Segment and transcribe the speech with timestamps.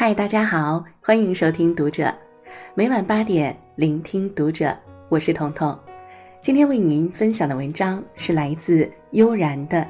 [0.00, 2.04] 嗨，大家好，欢迎收听《读者》，
[2.72, 4.68] 每晚八点聆听《读者》，
[5.10, 5.78] 我是彤彤。
[6.40, 9.86] 今天为您分享的文章是来自悠然的。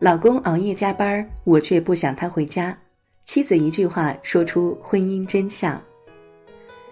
[0.00, 2.76] 老公熬夜加班，我却不想他回家。
[3.24, 5.80] 妻子一句话说出婚姻真相。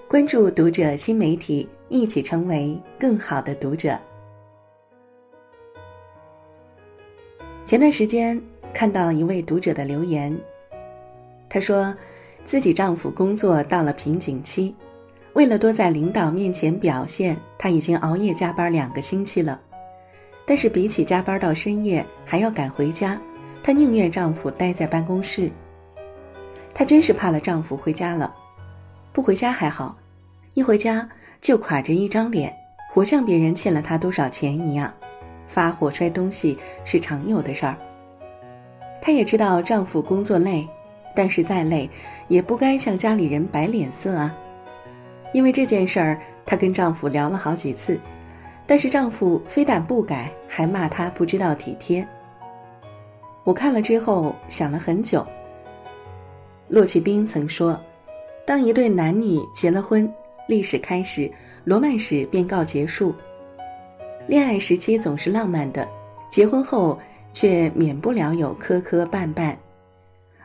[0.06, 3.98] 关注《读者》新媒体，一起成为更好的读者。
[7.64, 8.40] 前段时间
[8.72, 10.32] 看到一位读者的留言，
[11.48, 11.92] 他说。
[12.48, 14.74] 自己丈夫工作到了瓶颈期，
[15.34, 19.60] 为了多在领导面前表现，他已经熬夜加班两个星期了。
[20.46, 23.20] 但是比起加班到深夜还要赶回家，
[23.62, 25.50] 她宁愿丈夫待在办公室。
[26.72, 28.34] 她真是怕了丈夫回家了，
[29.12, 29.94] 不回家还好，
[30.54, 31.06] 一回家
[31.42, 32.50] 就垮着一张脸，
[32.90, 34.90] 活像别人欠了她多少钱一样，
[35.48, 37.76] 发火摔东西是常有的事儿。
[39.02, 40.66] 她也知道丈夫工作累。
[41.14, 41.88] 但是再累，
[42.28, 44.34] 也不该向家里人摆脸色啊。
[45.32, 48.00] 因为这件事儿，她跟丈夫聊了好几次，
[48.66, 52.06] 但是丈夫非但不改，还骂她不知道体贴。
[53.44, 55.26] 我看了之后想了很久。
[56.68, 57.80] 骆启斌曾说
[58.46, 60.10] ：“当一对男女结了婚，
[60.46, 61.30] 历史开始，
[61.64, 63.14] 罗曼史便告结束。
[64.26, 65.88] 恋爱时期总是浪漫的，
[66.30, 66.98] 结婚后
[67.32, 69.54] 却免不了有磕磕绊绊。”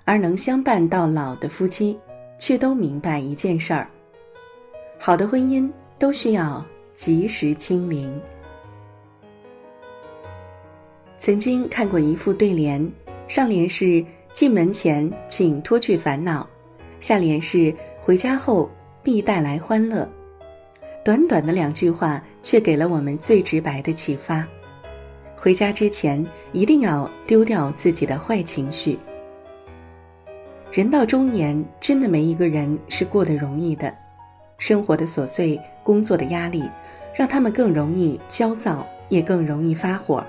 [0.06, 1.98] 而能相伴到老的夫妻，
[2.38, 3.88] 却都明白一件事儿：
[5.00, 8.22] 好的婚姻都需要及时清零。
[11.18, 12.86] 曾经看过一副对联，
[13.30, 16.46] 上联是“进门前请脱去烦恼”，
[17.00, 18.70] 下联是“回家后
[19.02, 20.08] 必带来欢乐”。
[21.06, 24.46] 短短的两句话，却给了我们最直白的启发：
[25.36, 29.00] 回家之前一定要丢掉自己的坏情绪。
[30.74, 33.96] 人到中年，真的没一个人是过得容易的。
[34.58, 36.68] 生活的琐碎，工作的压力，
[37.14, 40.26] 让他们更容易焦躁，也更容易发火。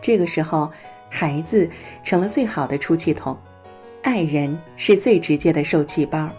[0.00, 0.70] 这个时候，
[1.10, 1.68] 孩子
[2.04, 3.36] 成了最好的出气筒，
[4.00, 6.30] 爱人是最直接的受气包。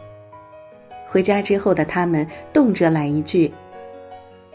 [1.05, 3.53] 回家之后的他们，动辄来一句：“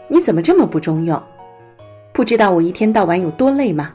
[0.09, 1.21] 你怎么这么不中用？
[2.11, 3.93] 不知道我一天到晚有多累吗？”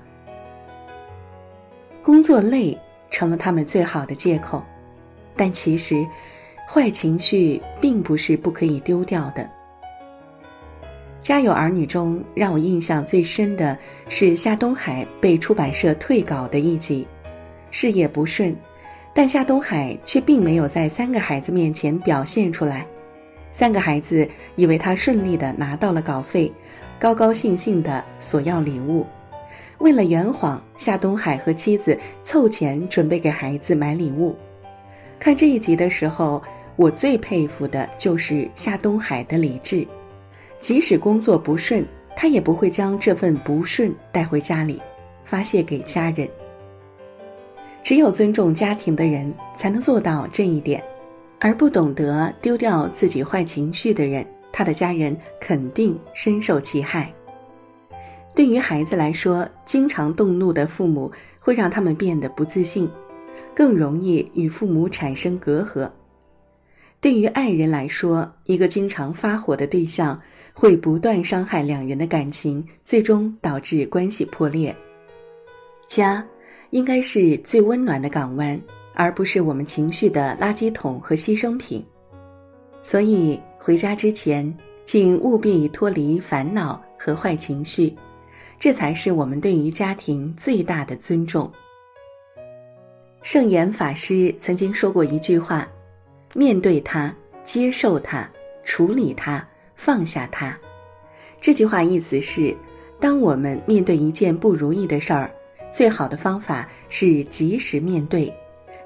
[2.05, 2.79] 工作累。
[3.11, 4.63] 成了他们最好的借口，
[5.37, 6.07] 但其实，
[6.67, 9.43] 坏情绪并不是不可以丢掉的。
[11.21, 13.77] 《家有儿女》中让我印象最深的
[14.09, 17.07] 是夏东海被出版社退稿的一集，
[17.71, 18.57] 事业不顺，
[19.13, 22.87] 但夏东海却并没有在三个孩子面前表现出来，
[23.53, 26.51] 三个孩子以为他顺利的拿到了稿费，
[26.99, 29.05] 高高兴兴的索要礼物。
[29.81, 34.37] 为了圆谎，夏东海和妻子凑钱准备给孩子买礼物。
[35.19, 36.43] 看这一集的时候，
[36.77, 39.87] 我最佩服的就是夏东海的理智。
[40.61, 44.81] 即使工作不顺，他也不会将这份不顺带回家里，
[45.25, 46.29] 发泄给家人。
[47.83, 50.83] 只有尊重家庭的人，才能做到这一点。
[51.39, 57.11] 而不懂得丢掉自己坏情绪的人，他的家人肯定深受其害。
[58.35, 62.89] 对于孩子来说，经常动怒的父母会让他们变得不自信，
[63.55, 65.91] 更容易与父母产生隔阂。
[67.01, 70.21] 对于爱人来说，一个经常发火的对象
[70.53, 74.75] 会不断伤害两人的感情，最终导致关系破裂。
[75.87, 76.25] 家
[76.71, 78.59] 应该是最温暖的港湾，
[78.95, 81.85] 而不是我们情绪的垃圾桶和牺牲品。
[82.81, 87.95] 所以，回家之前，请务必脱离烦恼和坏情绪。
[88.61, 91.51] 这才是我们对于家庭最大的尊重。
[93.23, 95.67] 圣严法师曾经说过一句话
[96.35, 97.13] ：“面对它，
[97.43, 98.29] 接受它，
[98.63, 99.43] 处理它，
[99.75, 100.57] 放下它。”
[101.41, 102.55] 这句话意思是，
[103.01, 105.31] 当我们面对一件不如意的事儿，
[105.71, 108.31] 最好的方法是及时面对，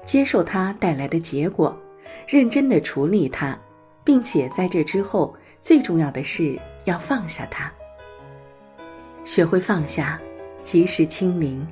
[0.05, 1.77] 接受它带来的结果，
[2.25, 3.59] 认真的处理它，
[4.05, 7.69] 并且在这之后，最重要的是要放下它。
[9.25, 10.19] 学会放下，
[10.61, 11.67] 及时清零，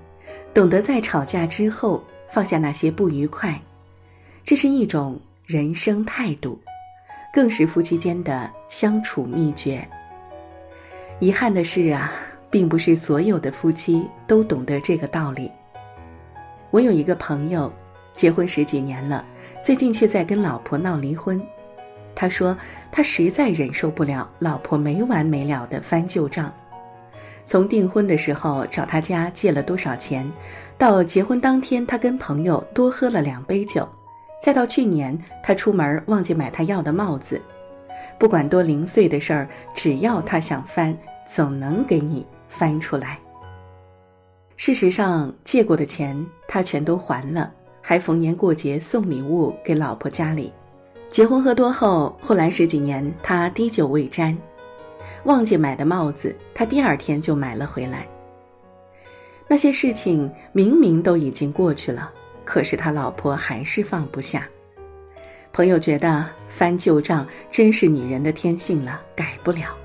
[0.56, 3.58] 懂得在吵架之后放下那些不愉快，
[4.44, 6.60] 这是一种人生态度，
[7.32, 9.88] 更是夫妻间的相处秘诀。
[11.20, 12.12] 遗憾的是啊，
[12.50, 15.50] 并不是所有的夫妻都懂得这个道理。
[16.72, 17.72] 我有一个朋友，
[18.16, 19.24] 结婚十几年了，
[19.64, 21.40] 最近却在跟老婆闹离婚。
[22.16, 22.58] 他说
[22.92, 26.52] 他实在忍受不了老婆没完没了的翻旧账。
[27.46, 30.30] 从订婚的时候找他家借了多少钱，
[30.78, 33.88] 到结婚当天他跟朋友多喝了两杯酒，
[34.42, 37.42] 再到去年他出门忘记买他要的帽子，
[38.18, 40.98] 不管多零碎的事儿，只要他想翻，
[41.28, 43.20] 总能给你翻出来。
[44.56, 47.52] 事实上，借过的钱他全都还了，
[47.82, 50.54] 还逢年过节送礼物给老婆家里。
[51.10, 54.36] 结婚喝多后，后来十几年他滴酒未沾，
[55.26, 58.08] 忘记买的帽子，他第二天就买了回来。
[59.48, 62.12] 那些事情明明都已经过去了，
[62.44, 64.48] 可是他老婆还是放不下。
[65.52, 69.76] 朋友觉得翻旧账真是女人的天性了，改不了。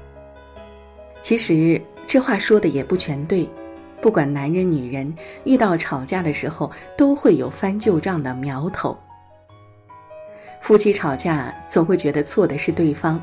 [1.20, 3.46] 其实这话说的也不全对。
[4.00, 5.12] 不管男人女人，
[5.42, 8.96] 遇到吵架的时候，都会有翻旧账的苗头。
[10.60, 13.20] 夫妻吵架总会觉得错的是对方，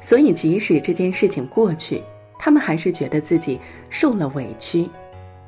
[0.00, 2.02] 所以即使这件事情过去，
[2.38, 4.88] 他们还是觉得自己受了委屈，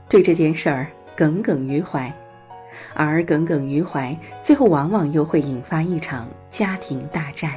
[0.08, 0.86] 对这件事儿
[1.16, 2.12] 耿耿于怀，
[2.94, 7.52] 而耿耿于怀，最后往往又会引发一场家庭大战。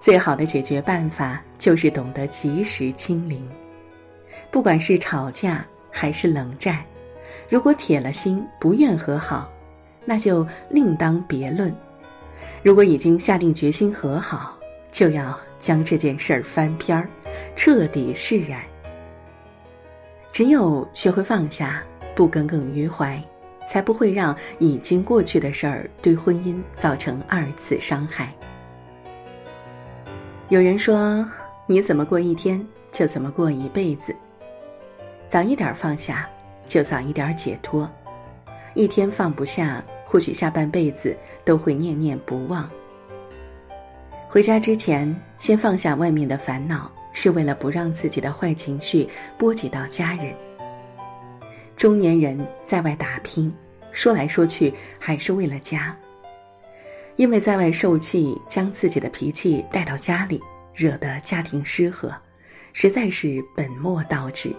[0.00, 3.42] 最好的解决办法就是懂得及时清零。
[4.50, 6.84] 不管是吵架还是冷战，
[7.48, 9.50] 如果铁了心不愿和好，
[10.04, 11.72] 那就另当别论；
[12.62, 14.58] 如果已经下定决心和好，
[14.90, 17.08] 就要将这件事儿翻篇儿，
[17.54, 18.60] 彻底释然。
[20.32, 21.82] 只有学会放下，
[22.14, 23.22] 不耿耿于怀，
[23.68, 28.34] 才不会让已经过去的事儿对婚姻造成二次伤害。
[30.48, 31.26] 有人说
[31.66, 34.14] ：“你怎么过一天，就怎么过一辈子。”
[35.26, 36.28] 早一点放下，
[36.66, 37.88] 就早一点解脱。
[38.74, 42.68] 一天放不下，或许下半辈子都会念念不忘。
[44.28, 49.08] 回家之前，先放下外面的烦恼，是为了不让自己的坏情绪
[49.38, 50.34] 波及到家人。
[51.76, 53.52] 中年人在外打拼，
[53.92, 55.96] 说来说去还是为了家。
[57.16, 60.40] 因为在外受气，将自己的脾气带到家里，
[60.74, 62.12] 惹得家庭失和，
[62.72, 64.52] 实在是本末倒置。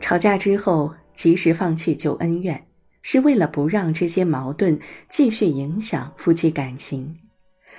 [0.00, 2.62] 吵架之后及时放弃旧恩怨，
[3.10, 4.78] 是为了不让这些矛盾
[5.08, 7.18] 继续影响夫妻感情，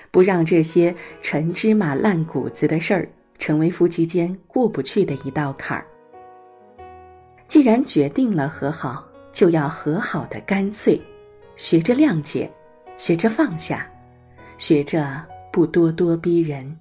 [0.09, 5.85] 不让这些陈芝麻烂谷子的事儿成为夫妻间过不去的一道坎儿。
[7.47, 10.99] 既然决定了和好，就要和好的干脆，
[11.55, 12.51] 学着谅解，
[12.97, 13.87] 学着放下，
[14.57, 15.23] 学着
[15.53, 16.75] 不咄咄逼人。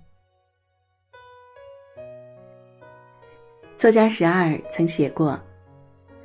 [3.76, 5.38] 作家十二曾写过：“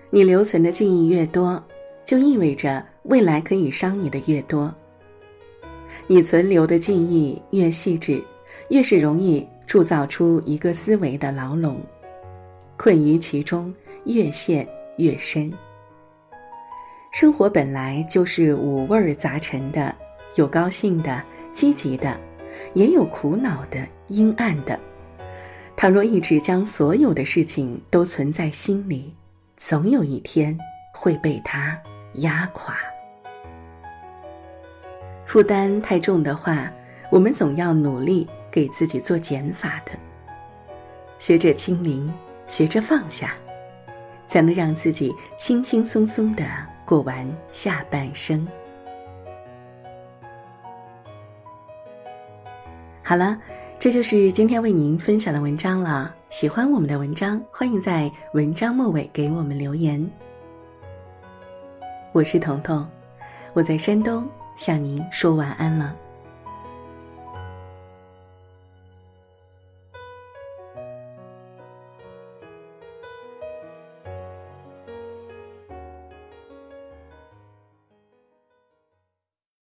[0.09, 1.61] 你留存的记忆越多，
[2.05, 4.73] 就意味着未来可以伤你的越多。
[6.07, 8.23] 你存留的记忆越细致，
[8.69, 11.79] 越是容易铸造出一个思维的牢笼，
[12.77, 13.73] 困于其中，
[14.05, 14.67] 越陷
[14.97, 15.51] 越深。
[17.11, 19.95] 生活本来就是五味杂陈的，
[20.35, 21.23] 有高兴的、
[21.53, 22.19] 积极的，
[22.73, 24.79] 也有苦恼的、阴暗的。”
[25.77, 29.13] 倘若一直将所有的事情都存在心里，
[29.57, 30.57] 总有一天
[30.93, 31.79] 会被它
[32.15, 32.75] 压垮。
[35.25, 36.71] 负担太重的话，
[37.09, 39.91] 我们总要努力给自己做减法的。
[41.19, 42.13] 学着清零，
[42.47, 43.35] 学着放下，
[44.27, 46.45] 才能让自己轻轻松松的
[46.85, 48.47] 过完下半生。
[53.03, 53.37] 好了。
[53.79, 56.15] 这就是今天为您分享的文章了。
[56.29, 60.09] 喜欢我们的文章，欢迎在文章末尾给我们留言。
[62.13, 62.87] 我是彤彤，
[63.53, 65.95] 我在山东向您说晚安了。